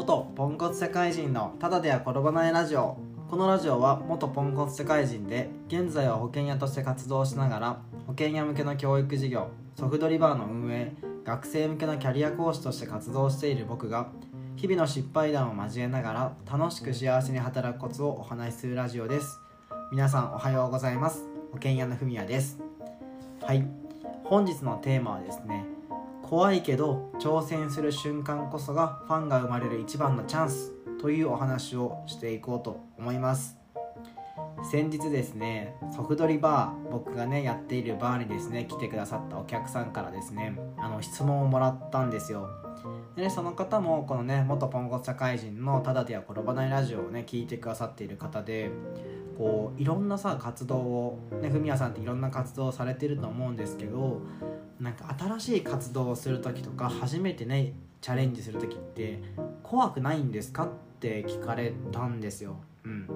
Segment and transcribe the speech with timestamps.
[0.00, 2.96] 元ポンコツ社会人のただでは転ばないラジオ。
[3.28, 10.94] このラジオは元ポンコツ社会人で現在は保険屋として活動しながら保険屋向けの教育事業ソフトリバーの運営
[11.26, 14.08] 学生向けのキャリア講師として活動している僕が
[14.56, 19.38] 日々の失敗談を交えながら楽しく幸せに働くコツをお話しするラジオです。
[19.92, 21.26] 皆さんおはようございます。
[21.52, 22.58] 保険屋のふみやです。
[23.42, 23.68] はい。
[24.24, 25.66] 本日のテーマはですね
[26.30, 33.58] 怖いけど挑戦する瞬間こそがファンが生まれる一番のチャンスというお話をしていこうと思います。
[34.70, 42.48] 先日ですねソフトリバー僕がねやっているバーにですね来てくださったお客さんからですねあの質問をもらったんですよ。
[43.16, 48.70] で、ね、その方もこのね元ポンコツ社会人の「ただでは転ばないラジオ」をね聞いてくださっている方で
[49.36, 54.20] こういろんなさ活動をねふみやさんっていろんな活動をされてると思うんですけど
[54.80, 59.22] なんか新しい活動をする時とか初めてねチャレンジする時って
[59.62, 60.68] 怖くないんですかっ
[60.98, 62.56] て聞かれたんですよ。
[62.84, 63.06] うん、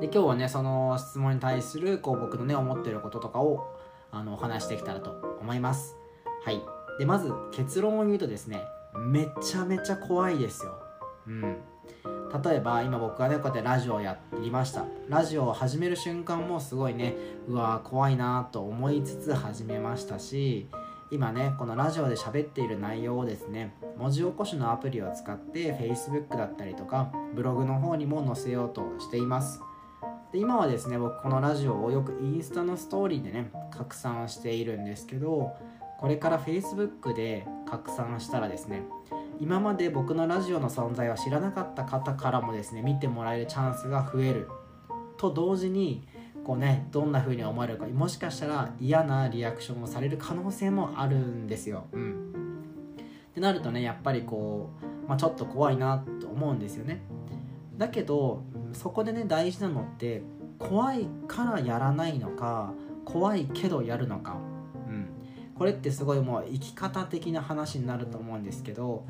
[0.00, 3.72] で今日はねその質問に対するこう僕のね思ってることとかを
[4.10, 5.96] あのお話していけたらと思います。
[6.44, 6.60] はい
[6.98, 8.62] でまず結論を言うとですね
[8.98, 10.74] めちゃめちゃ怖いですよ。
[11.28, 11.56] うん
[12.42, 14.84] 例えば今僕がねこうやってラジオをやりました。
[15.08, 17.14] ラジオを始める瞬間もすごいね
[17.46, 20.68] うわー怖いなと思いつつ始めましたし
[21.12, 29.60] 今ねこのラジオで喋っている内容をですね文字起こしのアプリを使って Facebook だったりとかブログの方にも載せようとしています。
[30.32, 35.52] で今はですね僕このラジオをよくインスタのストーリーでね拡散しているんですけど
[36.00, 38.82] これから Facebook で拡散したらですね
[39.40, 44.48] 今まで僕のラジオの存在を知らなかった方からもですね見てもらえるチャンスが増える
[45.16, 46.06] と同時に
[46.44, 51.86] こうねどんな風に思われるかもしかしたら嫌なリアクションをされる可能性もあるんですよ。
[51.92, 52.32] うん、
[53.30, 54.70] ってなるとねやっぱりこ
[55.06, 57.02] う、まあ、ちょっと怖いなと思うんですよね。
[57.76, 60.22] だけどそこでね大事なのって
[60.58, 62.72] 怖いからやらないのか
[63.04, 64.36] 怖いけどやるのか
[65.54, 69.06] これってすごいもう生き方的な話になると思うんですけど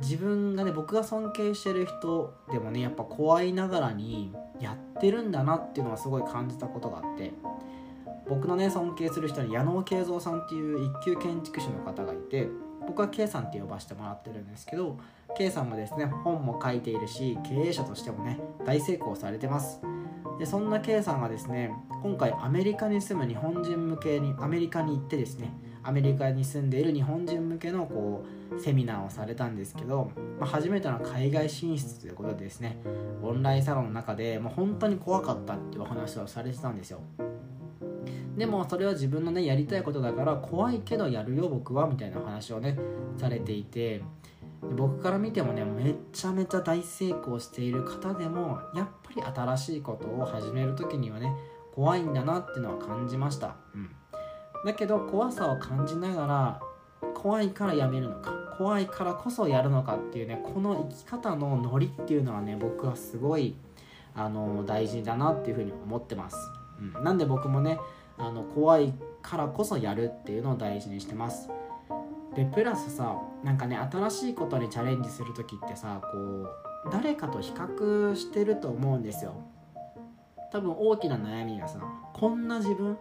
[0.00, 7.32] 自分がね僕が尊敬してる人でもねやっぱ怖いながらにやってるんだなっていうのはすごい感じたことがあって
[8.28, 12.48] 僕のね尊敬する人に矢野慶三さんっていう一級建築士の方がいて
[12.86, 14.98] 僕は K さんって呼ばせてもらってるんですけど
[15.36, 19.80] K さんもですね本も書いているし経営者としてもね大成功されてます。
[20.38, 21.72] でそんな K さんがですね
[22.02, 25.52] 今回アメリカに住む日本人向けにアメリカに行ってですね
[25.84, 32.78] アメリカに住んでいる日本人向けのこうセミナーをされたんですけど、まあ、初めての海外進出ということでですね
[33.22, 37.00] オンラインサロンの中でもう本当に怖かったっていうお話をされてたんですよ。
[38.36, 42.76] でもそれは自分のねやりたいことだから怖いけどやるよ僕はみたいな話をね
[43.16, 44.02] されていて
[44.76, 51.32] 僕から見てもねめちゃめちゃ大成功している方でもやっぱり新しいことを始める時にはね
[51.74, 53.56] 怖いんだなっていうのは感じました。
[53.74, 53.90] うん。
[54.64, 56.60] だけど怖さを感じながら
[57.14, 63.56] 怖いからやめるのか怖いからこそやるのかっていうねこの生き方のノリっていうのはね僕はすごい
[64.14, 66.36] あの大事だなっていうふうに思ってます、
[66.96, 67.78] うん、なんで僕もね
[68.16, 71.48] あの怖いからこそやるっていうのを大事にしてます。
[72.36, 76.48] でプラスさなんかね新しいことにチャレンジする時ってさこう
[76.90, 79.34] 誰かと比較してると思うんですよ。
[80.52, 81.80] 多分大きな悩みがさ
[82.12, 82.96] こんな自分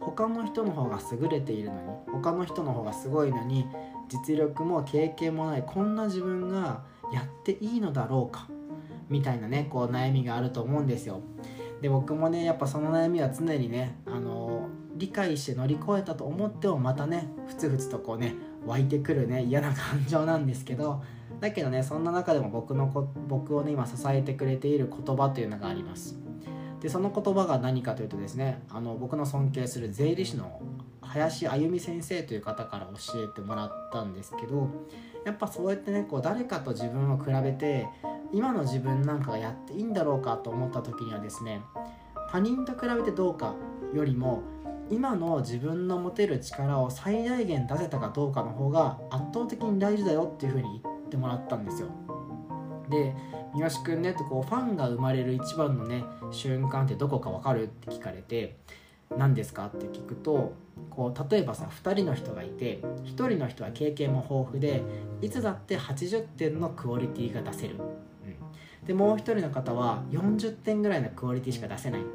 [0.00, 3.66] 他の人の方が優れているのに他の人の方がすごいのに
[4.08, 8.48] 実力も経験もないこんな自分がやっていいのだろうか
[9.08, 11.20] みたいなねこう悩みがあると思うんですよ。
[11.80, 18.34] で僕もねやっぱその悩みは常にねあの理解して乗り越えたと思ってもまたねふつふつとこうね
[18.66, 21.02] 湧いてくるね嫌な感情なんですけど
[21.40, 26.18] だけどねそんな中でも僕のこ僕をね今支えてくれている言葉というのがあります。
[26.80, 30.60] でその言葉が何かというとですねあの僕の尊敬する税理士の
[31.02, 34.68] 林あゆみ先生という方から教えてもらったんですけど
[35.24, 37.88] やっぱそうやってねこう誰かと自分を比べて
[38.32, 41.62] 今の自分なんかがやっていいんだろうかと思った時にはですね
[42.30, 43.54] 他人と比べてどうか
[43.94, 44.42] よりも
[44.90, 51.88] 今の自分の持てる力を最大限出せたかどうかの方が圧倒的に大事だよっていうふうに言ってもらったんですよ。
[52.88, 53.14] で
[53.54, 58.56] 三好くんねってこうファンが生まれる一番のね瞬間ってどこか分かるって聞かれて
[59.16, 59.66] 何ですか？
[59.66, 60.52] って聞くと
[60.90, 64.82] こう例えばさ2人の人がいて1人の人は経験も豊富で
[65.22, 72.08] いつだって80点のクオリティが出せる、うん、でもう1人の方は40点ぐらいのクオリティしか出せない、うん、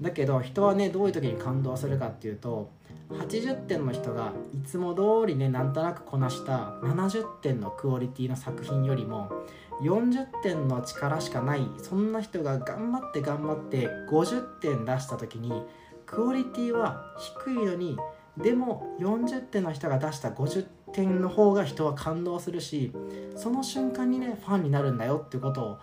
[0.00, 2.70] だけど人はねどういう時に感動するかっていうと
[3.10, 9.30] 80点の人がいつも通りねなんとなくこなした70点のクオリティの作品よりも
[9.80, 15.62] 40点の力しかないそんな人が頑張って頑張って50点出した時に
[16.06, 17.14] クオリティは
[17.44, 17.96] 低いのに
[18.36, 22.92] でも40点の人が出した50点の方が人は感動するし
[23.36, 25.78] その瞬間にねファンになるんだよってことを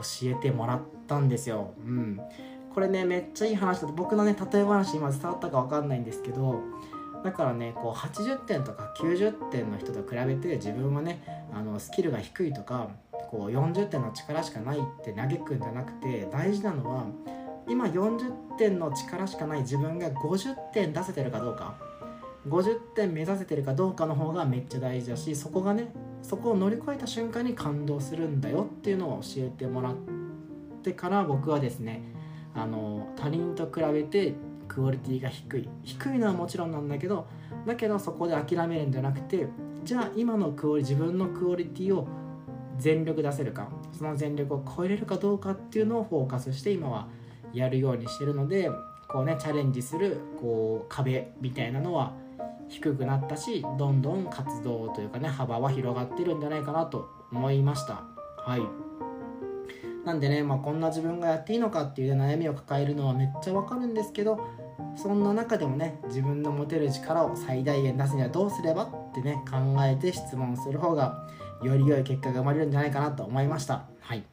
[0.00, 1.72] 教えてもらったんですよ。
[1.78, 2.20] うん、
[2.74, 6.60] これねめっちゃいい話だと僕のね例え話今伝わったか分かんないんですけど
[7.24, 12.88] だからねこう80点とか90点の人と比べて自分はねあのスキルが低いとか
[13.30, 17.04] こう40点の力しかないって嘆くんじゃなくて大事なのは
[17.68, 21.88] 今40点の力しかない自分が50点出せてるかどうか。
[22.48, 25.92] 50点目指せてるかどうかの方がめっちゃ大事だしそこがね
[26.22, 29.96] そこを乗り越えた瞬間に感動するんだよっていうのを教えてもらっ
[30.82, 32.02] てから僕はですね
[32.54, 34.34] あの他人と比べて
[34.66, 35.68] クオリティが低い。
[35.82, 37.26] 低いのはもちろんなんだけど
[37.66, 39.48] だけどそこで諦めるんじゃなくて
[39.84, 42.06] じゃあ今のクオリ自分のクオリティを
[42.78, 47.08] 全力出せるかその全力を超えれるかどうかっていうのをフォーカスして今は
[47.52, 48.70] やるようにしてるので
[49.08, 52.12] こうねチャレンジするこう壁みたいなのは
[52.68, 58.04] 低くなったしどんどん活動というかね幅は広がってるんじゃないかなと思いました。
[58.38, 58.88] はい。
[60.04, 64.40] なんでね、まあ、こんな自分がやっていいのかっていう、悩みを抱えるのはめっちゃわかるんですけど
[64.96, 71.28] そんな中でもね自分の持てる力を最大限出すにはどうすればってね考えて質問する方が
[71.62, 73.86] より良い結果が生まれるんじゃないかなと思いました。
[74.00, 74.24] はい。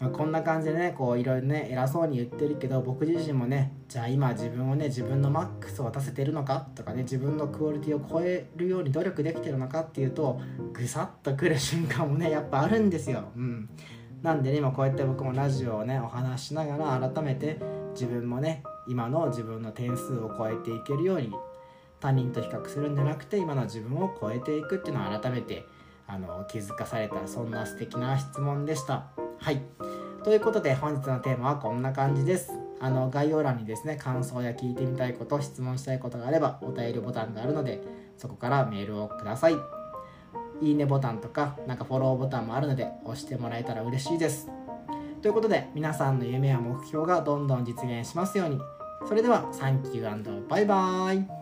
[0.00, 10.40] まあ、こんな感じでねこういろいろね偉そうに言ってるけど僕自身もねじゃあ今自分をね自分のマックスを出せてるのかとかね自分のクオリティを超えるように努力できてるのかっていうと
[10.72, 13.24] ぐさっとくる瞬間もねやっぱあるんですよ。
[13.36, 13.68] うん、
[14.22, 17.58] なんでね今こうやって僕もラジオをねお話しながら改めて
[17.92, 21.30] 自分もね今の自分の点数を超えていけるように
[22.00, 25.66] 他人と比較するんじゃなくて今の自分を超えていくっていうのを改めて
[26.12, 29.06] あの気づかされたそんな素敵な質問でした。
[29.38, 29.62] はい。
[30.24, 32.50] ということで本日のテーマはこんな感じです。
[32.80, 37.80] あの概要欄にですね感想や聞いてみたいこと質問したいことがあればお便りボタンがあるので
[38.16, 39.56] そこからメールをください。
[40.60, 44.50] いいねボタンとかなんかフォローボタンもあるので押してもらえたら嬉しいです。
[45.22, 48.58] ということで皆さんの夢や目標がどんどん実現しますように。
[49.06, 51.39] それではサンキューバイバーイ。